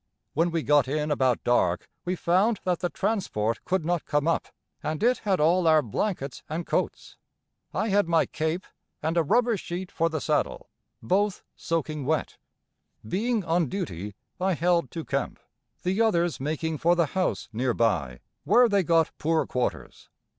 [0.33, 4.47] When we got in about dark we found that the transport could not come up,
[4.81, 7.17] and it had all our blankets and coats.
[7.71, 8.65] I had my cape
[9.03, 10.71] and a rubber sheet for the saddle,
[11.03, 12.37] both soaking wet.
[13.07, 15.37] Being on duty I held to camp,
[15.83, 20.09] the others making for the house nearby where they got poor quarters.